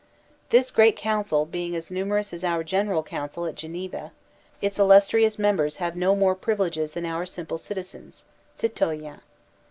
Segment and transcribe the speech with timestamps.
[0.49, 4.11] This Great Cotincil being as numerous as our General Council at Geneva,
[4.59, 8.25] its illustrious members have no more privi leges than our simple citizens
[8.55, 9.19] {citoyens).